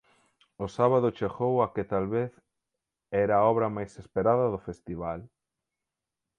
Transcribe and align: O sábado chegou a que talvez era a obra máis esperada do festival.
O 0.57 0.65
sábado 0.77 1.15
chegou 1.17 1.55
a 1.65 1.67
que 1.73 1.83
talvez 1.93 2.31
era 3.23 3.33
a 3.37 3.45
obra 3.51 3.73
máis 3.75 3.91
esperada 4.03 4.45
do 4.53 4.59
festival. 4.67 5.19